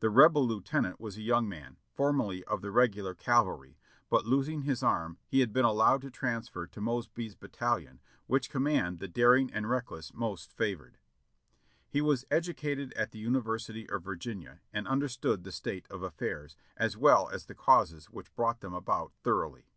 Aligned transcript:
The 0.00 0.10
Rebel 0.10 0.44
lieutenant 0.48 0.98
was 0.98 1.16
a 1.16 1.22
young 1.22 1.48
man, 1.48 1.76
formerly 1.94 2.42
of 2.42 2.60
the 2.60 2.72
Regular 2.72 3.14
Cavalry, 3.14 3.78
but 4.08 4.26
losing 4.26 4.62
his 4.62 4.82
arm 4.82 5.16
he 5.28 5.38
had 5.38 5.52
been 5.52 5.64
allowed 5.64 6.00
to 6.00 6.10
transfer 6.10 6.66
to 6.66 6.80
Mosby's 6.80 7.36
battalion, 7.36 8.00
which 8.26 8.50
command 8.50 8.98
the 8.98 9.06
daring 9.06 9.48
and 9.52 9.70
reckless 9.70 10.12
most 10.12 10.50
favored. 10.52 10.98
He 11.88 12.00
was 12.00 12.24
educated 12.32 12.92
at 12.94 13.12
the 13.12 13.20
University 13.20 13.88
of 13.88 14.02
Virginia 14.02 14.58
and 14.72 14.88
un 14.88 15.02
derstood 15.02 15.44
the 15.44 15.52
state 15.52 15.86
of 15.88 16.02
affairs, 16.02 16.56
as 16.76 16.96
well 16.96 17.28
as 17.28 17.46
the 17.46 17.54
causes 17.54 18.06
which 18.10 18.34
brought 18.34 18.62
them 18.62 18.74
about, 18.74 19.12
thoroughly. 19.22 19.70